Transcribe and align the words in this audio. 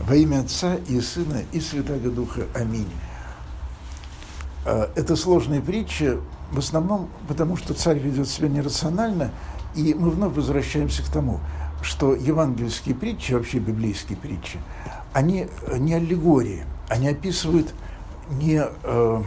Во 0.00 0.14
имя 0.14 0.40
Отца 0.40 0.76
и 0.88 1.00
Сына 1.00 1.42
и 1.52 1.60
Святаго 1.60 2.10
Духа. 2.10 2.42
Аминь. 2.54 2.88
А, 4.64 4.90
это 4.94 5.16
сложная 5.16 5.60
притча, 5.60 6.18
в 6.52 6.58
основном 6.58 7.08
потому, 7.28 7.56
что 7.56 7.74
царь 7.74 7.98
ведет 7.98 8.28
себя 8.28 8.48
нерационально, 8.48 9.30
и 9.74 9.94
мы 9.94 10.10
вновь 10.10 10.34
возвращаемся 10.34 11.02
к 11.02 11.06
тому, 11.06 11.40
что 11.82 12.14
евангельские 12.14 12.94
притчи, 12.94 13.32
вообще 13.32 13.58
библейские 13.58 14.18
притчи, 14.18 14.58
они 15.12 15.48
не 15.78 15.94
аллегории, 15.94 16.64
они 16.88 17.08
описывают 17.08 17.74
не 18.30 18.56
э, 18.56 18.68
э 18.82 19.22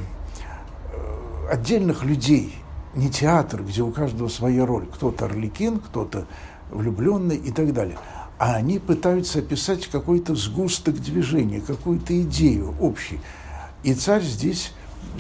отдельных 1.52 2.04
людей, 2.04 2.54
не 2.94 3.10
театр, 3.10 3.64
где 3.64 3.82
у 3.82 3.92
каждого 3.92 4.28
своя 4.28 4.66
роль. 4.68 4.86
Кто-то 4.86 5.26
орликин, 5.26 5.80
кто-то 5.80 6.28
влюбленный 6.70 7.38
и 7.38 7.52
так 7.52 7.74
далее. 7.74 7.98
А 8.40 8.56
они 8.56 8.80
пытаются 8.80 9.40
описать 9.40 9.88
какой-то 9.88 10.34
сгусток 10.34 10.96
движения, 10.96 11.60
какую-то 11.60 12.20
идею 12.24 12.74
общей. 12.80 13.20
И 13.84 13.94
царь 13.94 14.24
здесь 14.24 14.72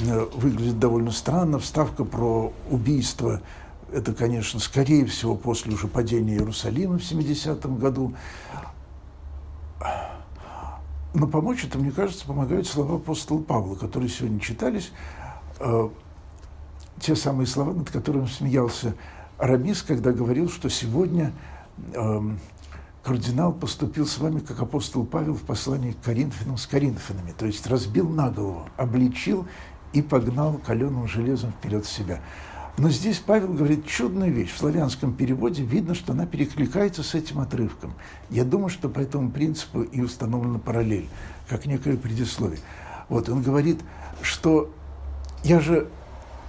э, 0.01 0.25
выглядит 0.33 0.79
довольно 0.79 1.11
странно. 1.11 1.59
Вставка 1.59 2.05
про 2.05 2.53
убийство– 2.69 3.41
это, 3.91 4.13
конечно, 4.13 4.59
скорее 4.59 5.05
всего, 5.05 5.35
после 5.35 5.73
уже 5.73 5.87
падения 5.87 6.35
Иерусалима 6.35 6.97
в 6.99 7.01
70-м 7.01 7.77
году. 7.77 8.13
Но 11.13 11.27
помочь 11.27 11.65
это, 11.65 11.77
мне 11.79 11.91
кажется, 11.91 12.25
помогают 12.25 12.67
слова 12.67 12.95
апостола 12.95 13.41
Павла, 13.41 13.75
которые 13.75 14.09
сегодня 14.09 14.39
читались. 14.39 14.91
Э, 15.59 15.89
те 17.01 17.15
самые 17.15 17.47
слова, 17.47 17.73
над 17.73 17.89
которыми 17.89 18.27
смеялся 18.27 18.93
Арамис, 19.37 19.81
когда 19.81 20.11
говорил, 20.11 20.49
что 20.49 20.69
сегодня 20.69 21.33
э, 21.93 22.21
кардинал 23.03 23.53
поступил 23.53 24.05
с 24.05 24.17
вами, 24.17 24.39
как 24.39 24.59
апостол 24.61 25.05
Павел 25.05 25.35
в 25.35 25.41
послании 25.41 25.91
к 25.91 26.01
Коринфянам 26.01 26.57
с 26.57 26.67
Коринфянами, 26.67 27.33
то 27.37 27.45
есть 27.45 27.65
разбил 27.67 28.09
на 28.09 28.29
голову, 28.29 28.67
обличил 28.77 29.47
и 29.93 30.01
погнал 30.01 30.59
каленым 30.65 31.07
железом 31.07 31.51
вперед 31.51 31.85
себя. 31.85 32.21
Но 32.77 32.89
здесь 32.89 33.19
Павел 33.19 33.53
говорит 33.53 33.85
чудную 33.85 34.31
вещь. 34.31 34.53
В 34.53 34.57
славянском 34.57 35.13
переводе 35.13 35.63
видно, 35.63 35.93
что 35.93 36.13
она 36.13 36.25
перекликается 36.25 37.03
с 37.03 37.13
этим 37.13 37.39
отрывком. 37.39 37.93
Я 38.29 38.45
думаю, 38.45 38.69
что 38.69 38.87
по 38.87 38.99
этому 38.99 39.31
принципу 39.31 39.81
и 39.81 39.99
установлена 39.99 40.59
параллель, 40.59 41.09
как 41.49 41.65
некое 41.65 41.97
предисловие. 41.97 42.59
Вот 43.09 43.27
он 43.27 43.41
говорит, 43.41 43.81
что 44.21 44.71
я 45.43 45.59
же 45.59 45.89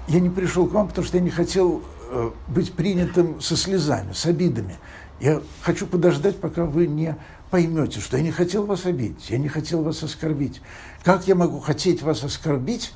я 0.07 0.21
не 0.21 0.31
пришел 0.31 0.67
к 0.67 0.73
вам, 0.73 0.89
потому 0.89 1.07
что 1.07 1.17
я 1.17 1.23
не 1.23 1.31
хотел 1.31 1.83
э, 2.11 2.31
быть 2.49 2.73
принятым 2.73 3.41
со 3.41 3.57
слезами, 3.57 4.13
с 4.13 4.27
обидами. 4.27 4.77
Я 5.21 5.43
хочу 5.61 5.87
подождать, 5.87 6.41
пока 6.41 6.65
вы 6.65 6.87
не 6.87 7.17
поймете, 7.51 8.01
что 8.01 8.17
я 8.17 8.23
не 8.23 8.31
хотел 8.31 8.65
вас 8.65 8.87
обидеть, 8.87 9.29
я 9.29 9.39
не 9.39 9.49
хотел 9.49 9.83
вас 9.83 10.03
оскорбить. 10.03 10.63
Как 11.05 11.29
я 11.29 11.35
могу 11.35 11.61
хотеть 11.61 12.03
вас 12.03 12.25
оскорбить, 12.25 12.93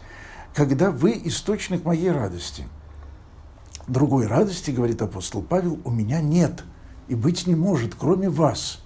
когда 0.54 0.90
вы 0.90 1.20
источник 1.24 1.84
моей 1.84 2.10
радости? 2.10 2.64
Другой 3.86 4.26
радости, 4.26 4.70
говорит 4.70 5.02
апостол 5.02 5.42
Павел, 5.42 5.78
у 5.84 5.90
меня 5.90 6.22
нет 6.22 6.64
и 7.08 7.14
быть 7.14 7.46
не 7.46 7.54
может, 7.54 7.94
кроме 7.94 8.30
вас. 8.30 8.80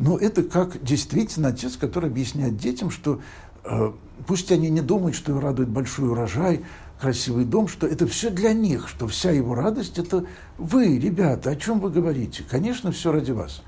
Но 0.00 0.18
это 0.18 0.42
как 0.42 0.82
действительно 0.82 1.48
отец, 1.48 1.76
который 1.76 2.10
объясняет 2.10 2.56
детям, 2.56 2.90
что 2.90 3.20
э, 3.64 3.92
пусть 4.26 4.50
они 4.50 4.70
не 4.70 4.80
думают, 4.80 5.14
что 5.14 5.40
радует 5.40 5.68
большой 5.68 6.08
урожай, 6.08 6.64
красивый 7.00 7.44
дом, 7.44 7.68
что 7.68 7.86
это 7.86 8.06
все 8.06 8.30
для 8.30 8.52
них, 8.52 8.88
что 8.88 9.06
вся 9.06 9.30
его 9.30 9.54
радость– 9.54 9.98
это 10.00 10.24
вы, 10.56 10.98
ребята, 10.98 11.50
о 11.50 11.56
чем 11.56 11.80
вы 11.80 11.90
говорите? 11.90 12.44
Конечно, 12.48 12.92
все 12.92 13.12
ради 13.12 13.30
вас. 13.30 13.62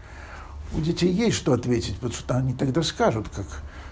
У 0.73 0.81
детей 0.81 1.13
есть 1.13 1.37
что 1.37 1.53
ответить, 1.53 1.97
потому 1.97 2.13
что 2.13 2.37
они 2.37 2.55
тогда 2.55 2.83
скажут, 2.83 3.29
как 3.29 3.47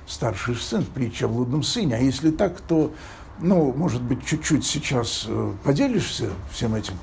старший 0.06 0.56
сын 0.56 0.82
в 0.82 0.88
притче 0.88 1.26
о 1.26 1.28
блудном 1.28 1.62
сыне. 1.62 1.96
А 1.96 1.98
если 1.98 2.30
так, 2.30 2.60
то, 2.60 2.92
ну, 3.40 3.72
может 3.72 4.02
быть, 4.02 4.24
чуть-чуть 4.24 4.64
сейчас 4.64 5.26
э, 5.28 5.52
поделишься 5.64 6.30
всем 6.52 6.74
этим. 6.74 6.94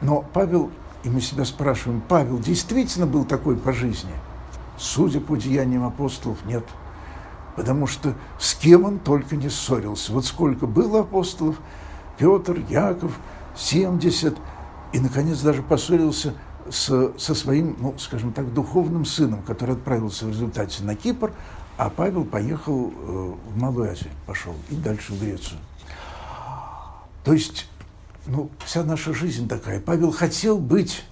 Но 0.00 0.24
Павел, 0.32 0.70
и 1.04 1.08
мы 1.08 1.20
себя 1.20 1.44
спрашиваем, 1.44 2.02
Павел 2.08 2.38
действительно 2.38 3.06
был 3.06 3.24
такой 3.24 3.56
по 3.56 3.72
жизни? 3.72 4.12
Судя 4.78 5.20
по 5.20 5.36
деяниям 5.36 5.84
апостолов, 5.84 6.38
нет– 6.44 6.64
потому 7.56 7.86
что 7.86 8.14
с 8.38 8.54
кем 8.54 8.84
он 8.84 8.98
только 8.98 9.36
не 9.36 9.48
ссорился. 9.50 10.12
Вот 10.12 10.24
сколько 10.24 10.66
было 10.66 11.00
апостолов, 11.00 11.60
Петр, 12.18 12.62
Яков, 12.68 13.18
70, 13.56 14.36
и, 14.92 15.00
наконец, 15.00 15.40
даже 15.40 15.62
поссорился 15.62 16.34
с, 16.70 17.12
со 17.16 17.34
своим, 17.34 17.76
ну, 17.78 17.94
скажем 17.98 18.32
так, 18.32 18.52
духовным 18.52 19.04
сыном, 19.04 19.42
который 19.42 19.74
отправился 19.74 20.26
в 20.26 20.28
результате 20.28 20.84
на 20.84 20.94
Кипр, 20.94 21.32
а 21.76 21.90
Павел 21.90 22.24
поехал 22.24 22.92
э, 22.94 23.32
в 23.48 23.56
Малую 23.58 23.90
Азию, 23.90 24.10
пошел, 24.26 24.54
и 24.70 24.74
дальше 24.74 25.12
в 25.12 25.20
Грецию. 25.20 25.58
То 27.24 27.32
есть, 27.32 27.68
ну, 28.26 28.50
вся 28.64 28.84
наша 28.84 29.14
жизнь 29.14 29.48
такая. 29.48 29.80
Павел 29.80 30.12
хотел 30.12 30.58
быть 30.58 31.04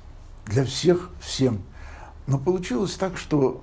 для 0.46 0.64
всех 0.64 1.10
всем, 1.20 1.62
но 2.26 2.38
получилось 2.38 2.94
так, 2.94 3.16
что 3.16 3.62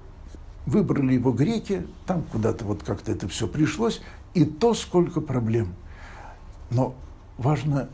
Выбрали 0.68 1.14
его 1.14 1.32
греки, 1.32 1.88
там 2.06 2.24
куда-то 2.24 2.66
вот 2.66 2.84
как-то 2.84 3.14
это 3.14 3.28
все 3.30 3.48
пришлось, 3.48 4.02
и 4.34 4.44
то 4.44 4.74
сколько 4.74 5.22
проблем. 5.22 5.74
Но 6.70 6.94
важно 7.38 7.88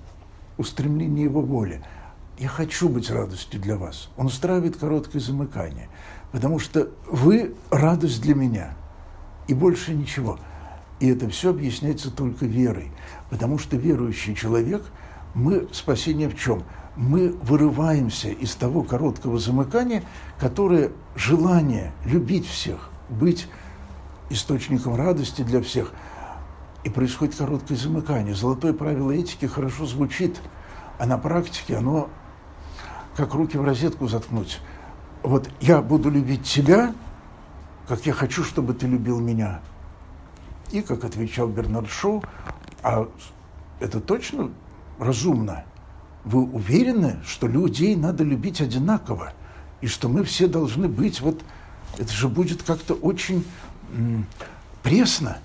устремление 0.57 1.25
его 1.25 1.41
воли. 1.41 1.84
Я 2.39 2.47
хочу 2.47 2.89
быть 2.89 3.11
радостью 3.11 3.61
для 3.61 3.78
вас. 3.78 4.09
Он 4.17 4.25
устраивает 4.25 4.75
короткое 4.75 5.19
замыкание, 5.19 5.88
потому 6.31 6.57
что 6.57 6.89
вы 7.07 7.53
радость 7.69 8.23
для 8.23 8.34
меня, 8.34 8.73
и 9.47 9.53
больше 9.53 9.94
ничего. 9.94 10.40
И 11.00 11.07
это 11.07 11.29
все 11.29 11.51
объясняется 11.51 12.09
только 12.09 12.47
верой, 12.47 12.91
потому 13.29 13.59
что 13.59 13.78
верующий 13.78 14.34
человек, 14.34 14.84
мы 15.35 15.67
спасение 15.72 16.28
в 16.28 16.35
чем? 16.35 16.63
Мы 16.96 17.30
вырываемся 17.42 18.30
из 18.30 18.56
того 18.56 18.84
короткого 18.84 19.40
замыкания, 19.40 20.04
которое 20.40 20.92
желание 21.16 21.92
любить 22.06 22.48
всех, 22.48 22.90
быть 23.09 23.48
источником 24.30 24.96
радости 24.96 25.42
для 25.42 25.62
всех. 25.62 25.92
И 26.84 26.90
происходит 26.90 27.36
короткое 27.36 27.78
замыкание. 27.78 28.36
Золотое 28.36 28.74
правило 28.74 29.12
этики 29.12 29.46
хорошо 29.46 29.86
звучит, 29.86 30.40
а 31.00 31.06
на 31.06 31.18
практике 31.18 31.78
оно 31.78 32.09
как 33.16 33.34
руки 33.34 33.58
в 33.58 33.64
розетку 33.64 34.08
заткнуть. 34.08 34.59
Вот 35.24 35.50
я 35.62 35.82
буду 35.82 36.09
любить 36.09 36.44
тебя, 36.44 36.94
как 37.88 38.06
я 38.06 38.14
хочу, 38.14 38.44
чтобы 38.44 38.74
ты 38.74 38.86
любил 38.86 39.20
меня. 39.20 39.62
И, 40.72 40.82
как 40.82 41.03
отвечал 41.03 41.48
Бернард 41.48 41.90
Шоу, 41.90 42.24
а 42.82 43.08
это 43.80 44.00
точно 44.00 44.52
разумно– 45.00 45.64
вы 46.25 46.44
уверены, 46.44 47.17
что 47.25 47.47
людей 47.47 47.95
надо 47.95 48.23
любить 48.23 48.61
одинаково, 48.61 49.34
и 49.81 49.88
что 49.88 50.09
мы 50.09 50.23
все 50.23 50.47
должны 50.47 50.88
быть 50.88 51.22
вот... 51.22 51.41
Это 51.97 52.11
же 52.11 52.28
будет 52.28 52.63
как-то 52.63 52.95
очень 52.95 53.45
пресно. 54.81 55.38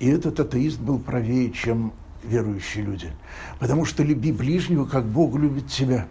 И 0.00 0.08
этот 0.08 0.40
атеист 0.40 0.80
был 0.80 0.98
правее, 0.98 1.52
чем 1.52 1.92
верующие 2.24 2.84
люди. 2.84 3.12
Потому 3.60 3.84
что 3.84 4.02
люби 4.02 4.32
ближнего, 4.32 4.84
как 4.84 5.04
Бог 5.04 5.36
любит 5.36 5.68
тебя. 5.68 6.06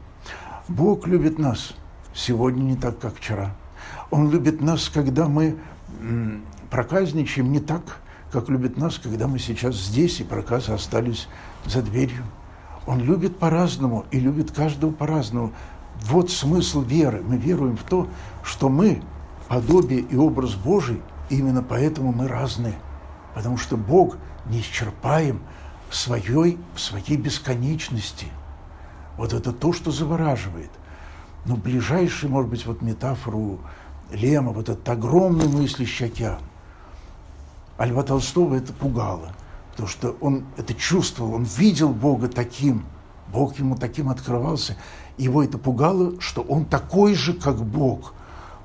Бог 0.69 1.07
любит 1.07 1.39
нас 1.39 1.73
сегодня 2.13 2.63
не 2.63 2.77
так, 2.77 2.97
как 2.99 3.17
вчера. 3.17 3.53
Он 4.11 4.31
любит 4.31 4.61
нас, 4.61 4.87
когда 4.87 5.27
мы 5.27 5.57
проказничаем, 6.69 7.51
не 7.51 7.59
так, 7.59 7.99
как 8.31 8.49
любит 8.49 8.77
нас, 8.77 8.97
когда 8.97 9.27
мы 9.27 9.39
сейчас 9.39 9.75
здесь, 9.75 10.21
и 10.21 10.23
проказы 10.23 10.71
остались 10.71 11.27
за 11.65 11.81
дверью. 11.81 12.23
Он 12.85 13.00
любит 13.00 13.40
по-разному 13.40 14.06
и 14.12 14.19
любит 14.19 14.51
каждого 14.51 14.91
по-разному. 14.91 15.53
Вот 16.01 16.29
смысл 16.29 16.81
веры. 16.81 17.23
Мы 17.23 17.38
веруем 17.38 17.78
в 17.78 17.84
то, 17.84 18.07
что 18.44 18.70
мы 18.70 19.02
подобие 19.47 20.02
и 20.02 20.16
образ 20.16 20.55
Божий, 20.55 21.02
и 21.29 21.37
именно 21.37 21.64
поэтому 21.64 22.11
мы 22.11 22.28
разные. 22.28 22.76
Потому 23.34 23.58
что 23.58 23.76
Бог 23.76 24.17
неисчерпаем 24.46 25.41
в 25.90 25.96
своей, 25.96 26.59
в 26.76 26.79
своей 26.79 27.17
бесконечности. 27.17 28.28
Вот 29.17 29.34
это 29.34 29.52
то, 29.52 29.73
что 29.73 29.91
завораживает. 29.91 30.70
Но 31.46 31.55
ближайший, 31.55 32.29
может 32.29 32.49
быть, 32.49 32.66
вот 32.66 32.81
метафору 32.81 33.59
Лема, 34.11 34.52
вот 34.52 34.70
этот 34.70 34.88
огромный 34.88 35.47
мыслящий 35.47 36.05
океан. 36.05 36.41
А 37.78 37.88
Льва 37.88 38.03
Толстого 38.03 38.55
это 38.55 38.72
пугало– 38.73 39.34
потому 39.75 39.89
что 39.89 40.16
он 40.22 40.45
это 40.55 40.73
чувствовал, 40.73 41.33
он 41.33 41.43
видел 41.43 41.89
Бога 41.89 42.29
таким, 42.29 42.85
Бог 43.27 43.59
ему 43.59 43.75
таким 43.75 44.09
открывался. 44.09 44.77
Его 45.17 45.43
это 45.43 45.57
пугало, 45.57 46.19
что 46.22 46.41
он 46.43 46.63
такой 46.63 47.13
же, 47.13 47.33
как 47.33 47.57
Бог. 47.57 48.13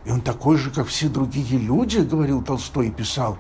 И 0.04 0.12
он 0.12 0.20
такой 0.20 0.56
же, 0.56 0.70
как 0.70 0.86
все 0.86 1.08
другие 1.08 1.58
люди, 1.58 1.98
говорил 1.98 2.42
Толстой 2.42 2.88
и 2.88 2.90
писал. 2.92 3.36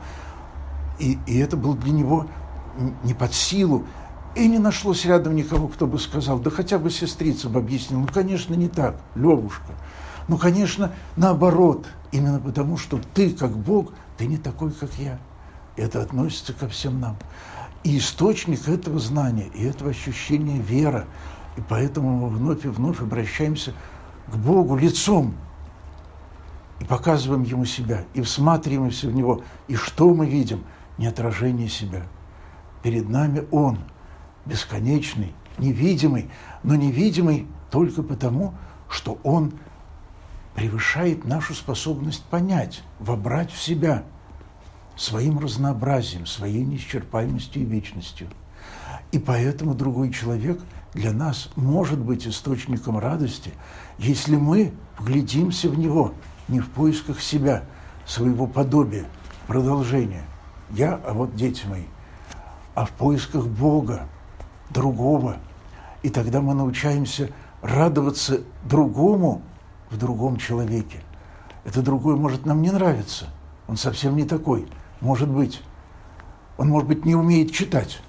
И, 0.98 1.16
и 1.28 1.38
это 1.38 1.56
было 1.56 1.76
для 1.76 1.92
него 1.92 2.26
не 3.04 3.14
под 3.14 3.32
силу. 3.34 3.86
И 4.34 4.48
не 4.48 4.58
нашлось 4.58 5.04
рядом 5.04 5.36
никого, 5.36 5.68
кто 5.68 5.86
бы 5.86 6.00
сказал, 6.00 6.40
да 6.40 6.50
хотя 6.50 6.78
бы 6.78 6.90
сестрица 6.90 7.48
бы 7.48 7.60
объяснила. 7.60 8.00
Ну, 8.00 8.08
конечно, 8.12 8.54
не 8.54 8.68
так, 8.68 9.00
Левушка. 9.14 9.72
Ну, 10.26 10.38
конечно, 10.38 10.92
наоборот, 11.14 11.86
именно 12.10 12.40
потому, 12.40 12.76
что 12.76 13.00
ты, 13.14 13.30
как 13.30 13.56
Бог, 13.56 13.92
ты 14.18 14.26
не 14.26 14.38
такой, 14.38 14.72
как 14.72 14.90
я. 14.98 15.20
Это 15.76 16.02
относится 16.02 16.52
ко 16.52 16.68
всем 16.68 17.00
нам. 17.00 17.16
И 17.82 17.98
источник 17.98 18.68
этого 18.68 18.98
знания 18.98 19.50
и 19.54 19.64
этого 19.64 19.90
ощущения 19.90 20.58
вера. 20.58 21.06
И 21.56 21.62
поэтому 21.66 22.16
мы 22.16 22.28
вновь 22.28 22.64
и 22.64 22.68
вновь 22.68 23.00
обращаемся 23.00 23.72
к 24.26 24.36
Богу 24.36 24.76
лицом 24.76 25.34
и 26.78 26.84
показываем 26.84 27.42
Ему 27.42 27.64
себя, 27.64 28.04
и 28.14 28.22
всматриваемся 28.22 29.08
в 29.08 29.14
Него. 29.14 29.42
И 29.68 29.76
что 29.76 30.12
мы 30.14 30.26
видим? 30.26 30.64
Не 30.98 31.06
отражение 31.06 31.68
себя. 31.68 32.02
Перед 32.82 33.08
нами 33.08 33.46
Он, 33.50 33.78
бесконечный, 34.46 35.34
невидимый, 35.58 36.30
но 36.62 36.74
невидимый 36.74 37.46
только 37.70 38.02
потому, 38.02 38.54
что 38.88 39.18
Он 39.22 39.52
превышает 40.54 41.24
нашу 41.24 41.54
способность 41.54 42.24
понять, 42.24 42.82
вобрать 42.98 43.50
в 43.50 43.60
себя 43.60 44.04
своим 45.00 45.38
разнообразием, 45.38 46.26
своей 46.26 46.62
неисчерпаемостью 46.62 47.62
и 47.62 47.64
вечностью. 47.64 48.28
И 49.12 49.18
поэтому 49.18 49.74
другой 49.74 50.12
человек 50.12 50.60
для 50.92 51.12
нас 51.12 51.48
может 51.56 51.98
быть 51.98 52.26
источником 52.26 52.98
радости, 52.98 53.54
если 53.96 54.36
мы 54.36 54.74
вглядимся 54.98 55.70
в 55.70 55.78
него 55.78 56.12
не 56.48 56.60
в 56.60 56.68
поисках 56.68 57.22
себя, 57.22 57.64
своего 58.04 58.46
подобия, 58.46 59.06
продолжения. 59.46 60.24
Я, 60.68 61.00
а 61.06 61.14
вот 61.14 61.34
дети 61.34 61.64
мои, 61.66 61.84
а 62.74 62.84
в 62.84 62.90
поисках 62.90 63.46
Бога, 63.46 64.06
другого. 64.68 65.38
И 66.02 66.10
тогда 66.10 66.42
мы 66.42 66.52
научаемся 66.52 67.30
радоваться 67.62 68.42
другому 68.64 69.40
в 69.88 69.96
другом 69.96 70.36
человеке. 70.36 71.00
Это 71.64 71.80
другой 71.80 72.16
может 72.16 72.44
нам 72.44 72.60
не 72.60 72.70
нравиться. 72.70 73.28
Он 73.66 73.78
совсем 73.78 74.14
не 74.14 74.24
такой. 74.24 74.68
Может 75.00 75.28
быть. 75.28 75.62
Он, 76.58 76.68
может 76.68 76.88
быть, 76.88 77.04
не 77.06 77.14
умеет 77.14 77.52
читать, 77.52 78.00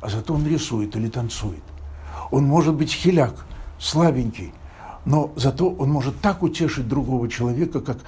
а 0.00 0.08
зато 0.08 0.32
он 0.32 0.46
рисует 0.46 0.94
или 0.94 1.08
танцует. 1.08 1.62
Он 2.30 2.44
может 2.44 2.74
быть 2.74 2.92
хиляк, 2.92 3.46
слабенький, 3.80 4.52
но 5.04 5.32
зато 5.34 5.68
он 5.68 5.90
может 5.90 6.20
так 6.20 6.42
утешить 6.42 6.86
другого 6.86 7.28
человека, 7.28 7.80
как 7.80 7.98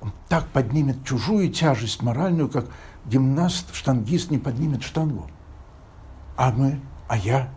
он 0.00 0.12
так 0.28 0.46
поднимет 0.48 1.04
чужую 1.04 1.50
тяжесть 1.50 2.02
моральную, 2.02 2.48
как 2.48 2.66
гимнаст, 3.06 3.74
штангист 3.74 4.30
не 4.30 4.38
поднимет 4.38 4.82
штангу. 4.84 5.26
А 6.36 6.52
мы, 6.52 6.80
а 7.08 7.16
я, 7.16 7.48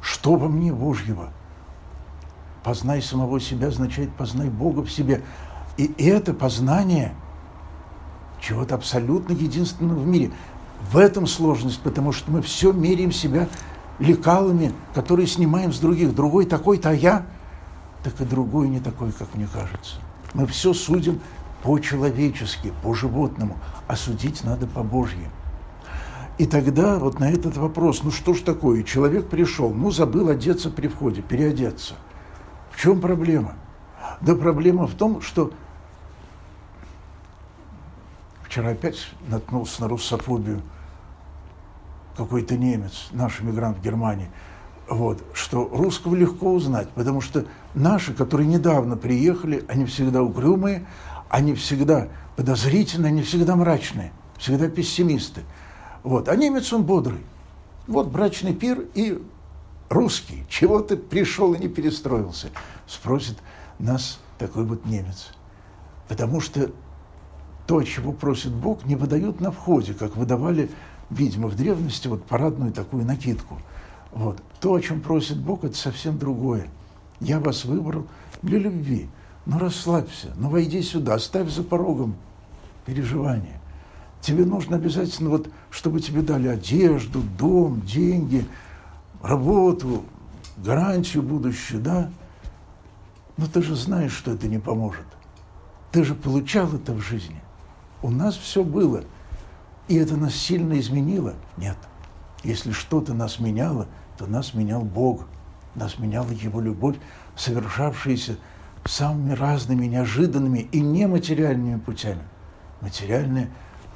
что 0.00 0.36
во 0.36 0.48
мне 0.48 0.72
Божьего– 0.72 1.30
Познай 2.62 3.02
самого 3.02 3.40
себя 3.40 3.68
означает 3.68 4.14
познай 4.14 4.48
Бога 4.48 4.82
в 4.82 4.90
себе. 4.90 5.22
И 5.76 5.92
это 5.98 6.32
познание 6.32 7.14
чего-то 8.42 8.74
абсолютно 8.74 9.32
единственного 9.32 10.00
в 10.00 10.06
мире. 10.06 10.32
В 10.90 10.98
этом 10.98 11.26
сложность, 11.26 11.80
потому 11.80 12.12
что 12.12 12.30
мы 12.30 12.42
все 12.42 12.72
меряем 12.72 13.12
себя 13.12 13.48
лекалами, 13.98 14.72
которые 14.94 15.26
снимаем 15.26 15.72
с 15.72 15.78
других. 15.78 16.14
Другой 16.14 16.44
такой-то, 16.44 16.90
а 16.90 16.92
я, 16.92 17.24
так 18.02 18.20
и 18.20 18.24
другой 18.24 18.68
не 18.68 18.80
такой, 18.80 19.12
как 19.12 19.34
мне 19.34 19.48
кажется. 19.52 19.96
Мы 20.34 20.46
все 20.46 20.74
судим 20.74 21.20
по-человечески, 21.62 22.72
по-животному, 22.82 23.56
а 23.86 23.96
судить 23.96 24.42
надо 24.42 24.66
по-божьи. 24.66 25.30
И 26.38 26.46
тогда 26.46 26.98
вот 26.98 27.20
на 27.20 27.30
этот 27.30 27.56
вопрос, 27.56 28.02
ну 28.02 28.10
что 28.10 28.34
ж 28.34 28.40
такое, 28.40 28.82
человек 28.82 29.28
пришел, 29.28 29.70
ну 29.70 29.90
забыл 29.90 30.28
одеться 30.28 30.68
при 30.70 30.88
входе, 30.88 31.22
переодеться– 31.22 31.94
в 32.72 32.80
чем 32.80 33.00
проблема? 33.00 33.54
Да 34.20 34.34
проблема 34.34 34.86
в 34.86 34.94
том, 34.94 35.20
что 35.20 35.52
вчера 38.52 38.72
опять 38.72 38.98
наткнулся 39.28 39.80
на 39.80 39.88
руссофобию 39.88 40.60
какой-то 42.18 42.58
немец, 42.58 43.08
наш 43.10 43.40
иммигрант 43.40 43.78
в 43.78 43.82
Германии, 43.82 44.30
вот, 44.90 45.24
что 45.32 45.66
русского 45.72 46.14
легко 46.14 46.52
узнать, 46.52 46.90
потому 46.90 47.22
что 47.22 47.46
наши, 47.72 48.12
которые 48.12 48.46
недавно 48.46 48.98
приехали, 48.98 49.64
они 49.68 49.86
всегда 49.86 50.22
угрюмые, 50.22 50.84
они 51.30 51.54
всегда 51.54 52.08
подозрительные, 52.36 53.08
они 53.08 53.22
всегда 53.22 53.56
мрачные, 53.56 54.12
всегда 54.36 54.68
пессимисты. 54.68 55.44
Вот. 56.02 56.28
А 56.28 56.36
немец, 56.36 56.70
он 56.74 56.84
бодрый. 56.84 57.24
Вот 57.86 58.08
брачный 58.08 58.52
пир 58.52 58.84
и 58.92 59.22
русский, 59.88 60.44
чего 60.50 60.80
ты 60.80 60.98
пришел 60.98 61.54
и 61.54 61.58
не 61.58 61.68
перестроился? 61.68 62.48
Спросит 62.86 63.38
нас 63.78 64.20
такой 64.36 64.66
вот 64.66 64.84
немец. 64.84 65.30
Потому 66.06 66.42
что 66.42 66.70
то, 67.66 67.82
чего 67.82 68.12
просит 68.12 68.52
Бог, 68.52 68.84
не 68.84 68.96
выдают 68.96 69.40
на 69.40 69.50
входе, 69.50 69.94
как 69.94 70.16
выдавали, 70.16 70.70
видимо, 71.10 71.48
в 71.48 71.56
древности 71.56 72.08
вот 72.08 72.24
парадную 72.24 72.72
такую 72.72 73.04
накидку. 73.04 73.58
Вот. 74.12 74.42
То, 74.60 74.74
о 74.74 74.80
чем 74.80 75.00
просит 75.00 75.38
Бог, 75.38 75.64
это 75.64 75.76
совсем 75.76 76.18
другое. 76.18 76.66
Я 77.20 77.40
вас 77.40 77.64
выбрал 77.64 78.06
для 78.42 78.58
любви. 78.58 79.08
Ну, 79.46 79.58
расслабься, 79.58 80.32
ну, 80.36 80.48
войди 80.48 80.82
сюда, 80.82 81.14
оставь 81.14 81.50
за 81.50 81.64
порогом 81.64 82.14
переживания. 82.86 83.60
Тебе 84.20 84.44
нужно 84.44 84.76
обязательно, 84.76 85.30
вот, 85.30 85.48
чтобы 85.70 86.00
тебе 86.00 86.22
дали 86.22 86.48
одежду, 86.48 87.22
дом, 87.38 87.80
деньги– 87.82 88.46
работу, 89.22 90.04
гарантию 90.58 91.22
будущее, 91.22 91.80
да? 91.80 92.10
Но 93.36 93.46
ты 93.46 93.62
же 93.62 93.74
знаешь, 93.74 94.12
что 94.12 94.32
это 94.32 94.48
не 94.48 94.58
поможет. 94.58 95.06
Ты 95.90 96.04
же 96.04 96.14
получал 96.14 96.74
это 96.74 96.92
в 96.92 97.00
жизни. 97.00 97.40
У 98.02 98.10
нас 98.10 98.36
все 98.36 98.64
было. 98.64 99.04
И 99.88 99.96
это 99.96 100.16
нас 100.16 100.34
сильно 100.34 100.78
изменило? 100.78 101.34
Нет. 101.56 101.76
Если 102.44 102.72
что-то 102.72 103.14
нас 103.14 103.38
меняло, 103.38 103.86
то 104.18 104.26
нас 104.26 104.54
менял 104.54 104.82
Бог. 104.82 105.26
Нас 105.74 105.98
меняла 105.98 106.30
Его 106.30 106.60
любовь, 106.60 106.96
совершавшаяся 107.36 108.36
самыми 108.84 109.32
разными, 109.32 109.86
неожиданными 109.86 110.58
и 110.72 110.80
нематериальными 110.80 111.78
путями. 111.78 112.22
Материальное 112.80 113.48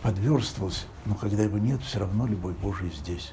подверстывалось, 0.03 0.87
но 1.05 1.15
когда 1.15 1.43
его 1.43 1.59
нет, 1.59 1.83
все 1.83 1.99
равно 1.99 2.27
любовь 2.27 2.57
Божия 2.57 2.91
здесь. 2.91 3.33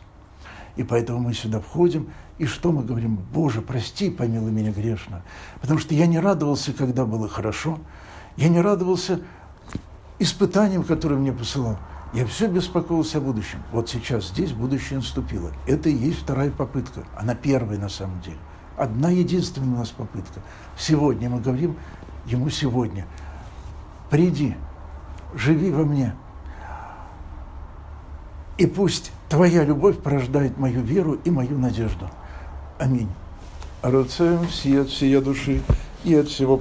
И 0.75 0.83
поэтому 0.83 1.19
мы 1.19 1.33
сюда 1.35 1.59
входим, 1.59 2.09
и 2.39 2.45
что 2.45 2.71
мы 2.71 2.83
говорим? 2.83 3.19
Боже, 3.31 3.61
прости, 3.61 4.09
помилуй 4.09 4.51
меня 4.51 4.71
грешно. 4.71 5.21
Потому 5.61 5.79
что 5.79 5.93
я 5.93 6.07
не 6.07 6.19
радовался, 6.19 6.73
когда 6.73 7.05
было 7.05 7.29
хорошо. 7.29 7.79
Я 8.35 8.49
не 8.49 8.59
радовался 8.59 9.19
испытаниям, 10.19 10.83
которые 10.83 11.19
мне 11.19 11.31
посылал. 11.31 11.77
Я 12.13 12.25
все 12.25 12.47
беспокоился 12.47 13.17
о 13.17 13.21
будущем. 13.21 13.63
Вот 13.71 13.89
сейчас 13.89 14.27
здесь 14.29 14.51
будущее 14.51 14.99
наступило. 14.99 15.51
Это 15.65 15.89
и 15.89 15.95
есть 15.95 16.19
вторая 16.19 16.51
попытка. 16.51 17.03
Она 17.17 17.33
первая 17.33 17.79
на 17.79 17.89
самом 17.89 18.21
деле. 18.21 18.37
Одна 18.77 19.09
единственная 19.09 19.75
у 19.75 19.79
нас 19.79 19.89
попытка. 19.89 20.41
Сегодня 20.77 21.29
мы 21.29 21.39
говорим 21.39 21.75
ему 22.25 22.49
сегодня. 22.49 23.07
Приди, 24.09 24.55
живи 25.33 25.71
во 25.71 25.83
мне. 25.83 26.15
И 28.59 28.67
пусть 28.67 29.11
Твоя 29.33 29.63
любовь 29.63 29.97
порождает 29.97 30.59
мою 30.59 30.81
веру 30.81 31.13
и 31.23 31.31
мою 31.31 31.57
надежду. 31.57 32.07
Аминь. 32.77 33.09
Рацем 33.81 34.47
все 34.47 34.81
от 34.81 34.89
всей 34.89 35.19
души 35.19 35.63
и 36.03 36.13
от 36.13 36.27
всего 36.27 36.51